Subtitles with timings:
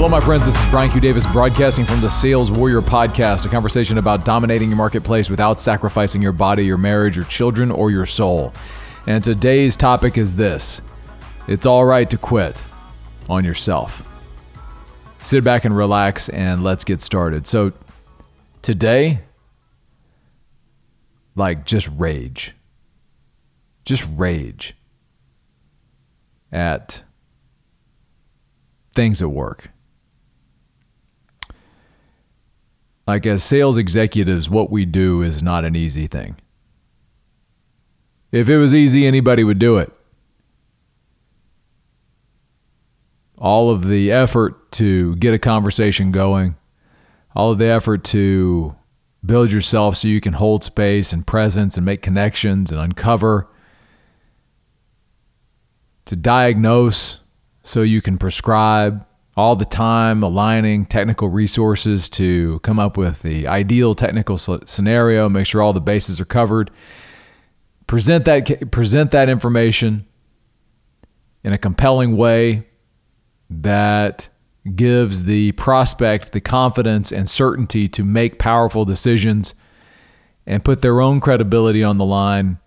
[0.00, 0.46] Hello, my friends.
[0.46, 0.98] This is Brian Q.
[0.98, 6.22] Davis broadcasting from the Sales Warrior Podcast, a conversation about dominating your marketplace without sacrificing
[6.22, 8.54] your body, your marriage, your children, or your soul.
[9.06, 10.80] And today's topic is this
[11.48, 12.64] it's all right to quit
[13.28, 14.02] on yourself.
[15.20, 17.46] Sit back and relax, and let's get started.
[17.46, 17.74] So,
[18.62, 19.20] today,
[21.36, 22.54] like just rage.
[23.84, 24.74] Just rage
[26.50, 27.02] at
[28.94, 29.68] things at work.
[33.10, 36.36] Like, as sales executives, what we do is not an easy thing.
[38.30, 39.92] If it was easy, anybody would do it.
[43.36, 46.54] All of the effort to get a conversation going,
[47.34, 48.76] all of the effort to
[49.26, 53.48] build yourself so you can hold space and presence and make connections and uncover,
[56.04, 57.18] to diagnose
[57.64, 59.04] so you can prescribe
[59.36, 65.46] all the time, aligning technical resources to come up with the ideal technical scenario, make
[65.46, 66.70] sure all the bases are covered.
[67.86, 70.06] Present that present that information
[71.42, 72.66] in a compelling way
[73.48, 74.28] that
[74.74, 79.54] gives the prospect the confidence and certainty to make powerful decisions
[80.46, 82.58] and put their own credibility on the line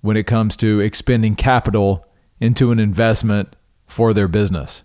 [0.00, 2.06] when it comes to expending capital
[2.40, 3.54] into an investment
[3.86, 4.82] for their business.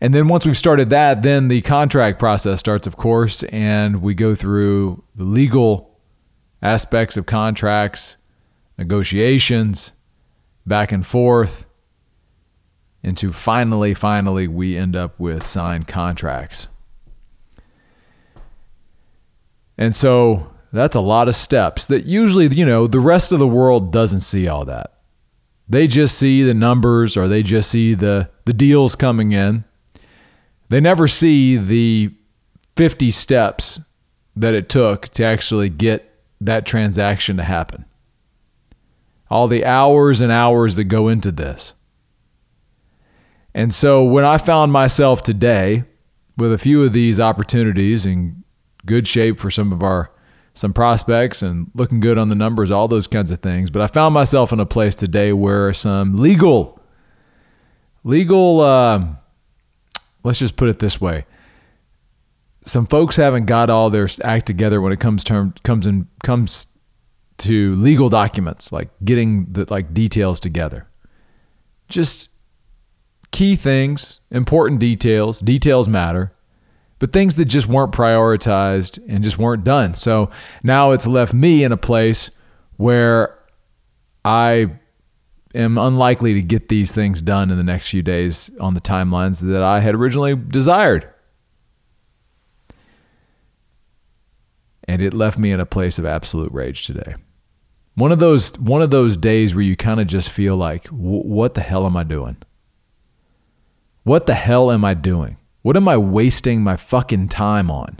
[0.00, 4.14] And then once we've started that, then the contract process starts, of course, and we
[4.14, 5.98] go through the legal
[6.62, 8.16] aspects of contracts,
[8.78, 9.92] negotiations,
[10.66, 11.66] back and forth
[13.02, 16.68] into finally, finally, we end up with signed contracts.
[19.78, 23.46] And so that's a lot of steps that usually, you know, the rest of the
[23.46, 24.95] world doesn't see all that.
[25.68, 29.64] They just see the numbers or they just see the, the deals coming in.
[30.68, 32.14] They never see the
[32.76, 33.80] 50 steps
[34.36, 37.84] that it took to actually get that transaction to happen.
[39.28, 41.74] All the hours and hours that go into this.
[43.54, 45.84] And so when I found myself today
[46.36, 48.44] with a few of these opportunities in
[48.84, 50.12] good shape for some of our
[50.56, 53.70] some prospects and looking good on the numbers, all those kinds of things.
[53.70, 56.80] But I found myself in a place today where some legal,
[58.04, 59.06] legal, uh,
[60.24, 61.26] let's just put it this way.
[62.64, 66.66] Some folks haven't got all their act together when it comes term comes in comes
[67.38, 70.88] to legal documents, like getting the like details together.
[71.88, 72.30] Just
[73.30, 76.32] key things, important details, details matter,
[76.98, 79.94] but things that just weren't prioritized and just weren't done.
[79.94, 80.30] So
[80.62, 82.30] now it's left me in a place
[82.76, 83.38] where
[84.24, 84.70] I
[85.54, 89.40] am unlikely to get these things done in the next few days on the timelines
[89.40, 91.08] that I had originally desired.
[94.88, 97.16] And it left me in a place of absolute rage today.
[97.94, 101.54] One of those one of those days where you kind of just feel like what
[101.54, 102.36] the hell am I doing?
[104.04, 105.38] What the hell am I doing?
[105.66, 107.98] What am I wasting my fucking time on?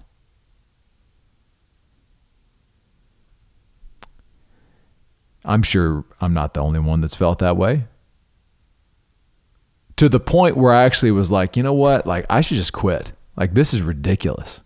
[5.44, 7.88] I'm sure I'm not the only one that's felt that way.
[9.97, 12.06] To the point where I actually was like, you know what?
[12.06, 13.10] Like, I should just quit.
[13.34, 14.62] Like, this is ridiculous.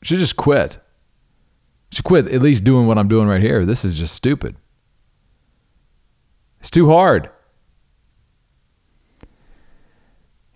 [0.00, 0.76] I should just quit.
[1.90, 3.64] I should quit at least doing what I'm doing right here.
[3.64, 4.54] This is just stupid.
[6.60, 7.28] It's too hard.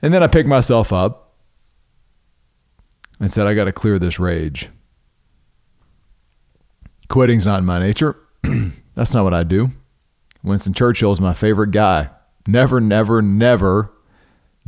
[0.03, 1.35] And then I picked myself up
[3.21, 4.69] and said, I got to clear this rage.
[7.09, 8.17] Quitting's not in my nature.
[8.95, 9.71] That's not what I do.
[10.43, 12.11] Winston Churchill is my favorite guy.
[12.47, 13.93] Never, never, never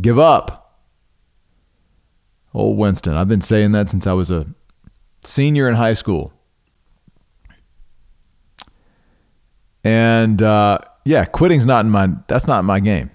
[0.01, 0.79] give up.
[2.53, 3.15] Old Winston.
[3.15, 4.47] I've been saying that since I was a
[5.25, 6.33] senior in high school.
[9.83, 13.11] And uh, yeah, quitting's not in my that's not my game.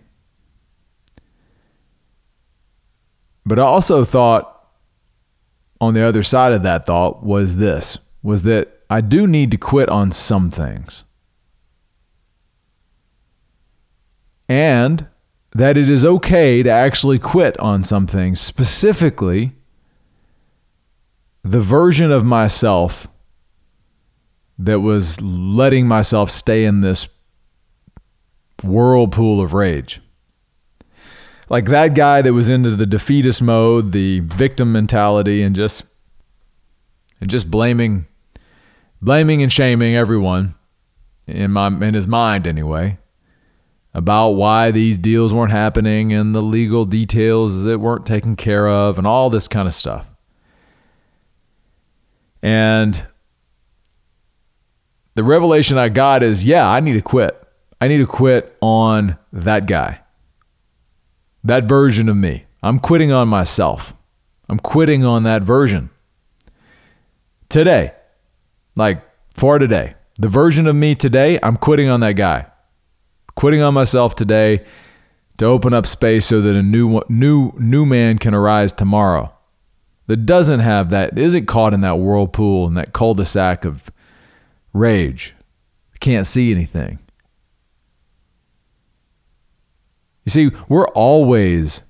[3.50, 4.63] But I also thought
[5.81, 9.57] on the other side of that thought was this was that I do need to
[9.57, 11.04] quit on some things.
[14.48, 15.07] And
[15.56, 19.54] that it is okay to actually quit on some things, specifically
[21.44, 23.07] the version of myself
[24.60, 27.07] that was letting myself stay in this
[28.62, 30.02] whirlpool of rage
[31.50, 35.84] like that guy that was into the defeatist mode, the victim mentality, and just
[37.19, 38.06] and just blaming,
[39.01, 40.56] blaming and shaming everyone
[41.28, 42.98] in my in his mind anyway.
[43.94, 48.98] about why these deals weren't happening and the legal details that weren't taken care of
[48.98, 50.10] and all this kind of stuff.
[52.42, 53.04] And
[55.16, 57.36] the revelation I got is yeah, I need to quit.
[57.81, 60.02] I need to quit on that guy,
[61.44, 62.45] that version of me.
[62.62, 63.94] I'm quitting on myself.
[64.50, 65.89] I'm quitting on that version.
[67.47, 67.94] Today,
[68.75, 69.01] like
[69.36, 72.47] for today, the version of me today, I'm quitting on that guy.
[73.36, 74.65] Quitting on myself today
[75.38, 79.33] to open up space so that a new new new man can arise tomorrow.
[80.07, 83.92] That doesn't have that isn't caught in that whirlpool and that cul-de-sac of
[84.74, 85.35] rage.
[86.00, 87.00] Can't see anything.
[90.30, 91.81] You see, we're always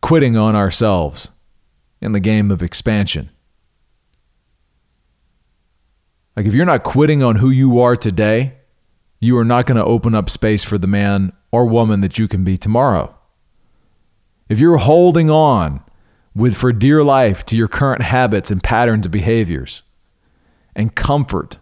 [0.00, 1.32] quitting on ourselves
[2.00, 3.28] in the game of expansion.
[6.36, 8.52] Like, if you're not quitting on who you are today,
[9.18, 12.28] you are not going to open up space for the man or woman that you
[12.28, 13.12] can be tomorrow.
[14.48, 15.80] If you're holding on
[16.36, 19.82] with for dear life to your current habits and patterns of behaviors
[20.76, 21.58] and comfort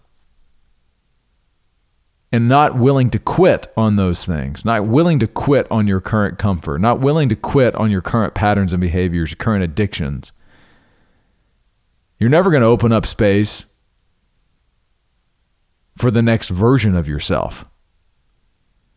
[2.34, 6.36] and not willing to quit on those things, not willing to quit on your current
[6.36, 10.32] comfort, not willing to quit on your current patterns and behaviors, current addictions,
[12.18, 13.66] you're never going to open up space
[15.96, 17.66] for the next version of yourself.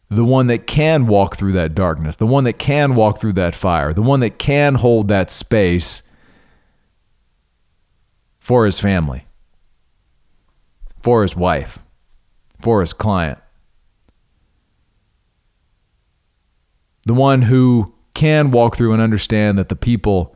[0.09, 3.53] The one that can walk through that darkness, the one that can walk through that
[3.53, 6.01] fire, the one that can hold that space
[8.39, 9.27] for his family,
[11.03, 11.83] for his wife
[12.59, 13.39] for his client.
[17.06, 20.36] The one who can walk through and understand that the people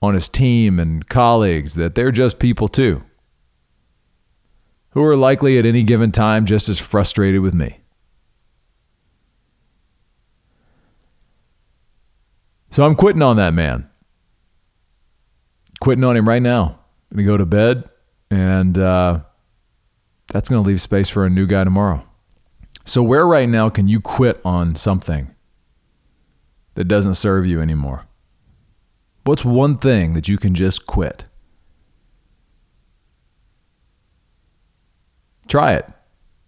[0.00, 3.02] on his team and colleagues that they're just people too
[4.92, 7.78] who are likely at any given time just as frustrated with me.
[12.70, 13.88] So I'm quitting on that man.
[15.80, 16.78] Quitting on him right now.
[17.10, 17.84] I'm going to go to bed
[18.30, 19.20] and uh,
[20.32, 22.04] that's going to leave space for a new guy tomorrow.
[22.84, 25.30] So, where right now can you quit on something
[26.74, 28.06] that doesn't serve you anymore?
[29.24, 31.26] What's one thing that you can just quit?
[35.46, 35.86] Try it.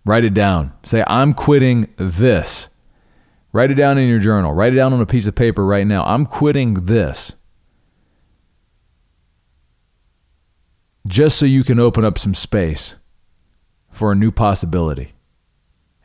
[0.04, 0.72] Write it down.
[0.82, 2.68] Say, I'm quitting this.
[3.52, 4.54] Write it down in your journal.
[4.54, 6.04] Write it down on a piece of paper right now.
[6.04, 7.34] I'm quitting this.
[11.06, 12.96] Just so you can open up some space
[13.94, 15.14] for a new possibility.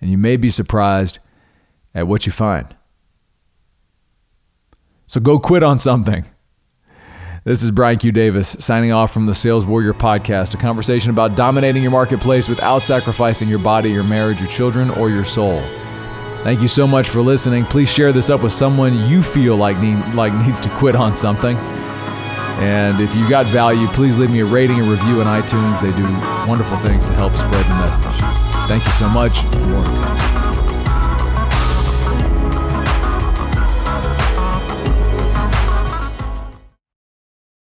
[0.01, 1.19] And you may be surprised
[1.93, 2.75] at what you find.
[5.07, 6.25] So go quit on something.
[7.43, 8.11] This is Brian Q.
[8.11, 12.83] Davis signing off from the Sales Warrior Podcast, a conversation about dominating your marketplace without
[12.83, 15.61] sacrificing your body, your marriage, your children, or your soul.
[16.43, 17.65] Thank you so much for listening.
[17.65, 21.15] Please share this up with someone you feel like need, like needs to quit on
[21.15, 21.57] something.
[22.59, 25.81] And if you got value, please leave me a rating and review on iTunes.
[25.81, 26.03] They do
[26.47, 28.03] wonderful things to help spread the message.
[28.67, 30.38] Thank you so much.